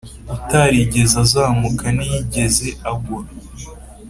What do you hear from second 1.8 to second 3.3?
ntiyigeze agwa.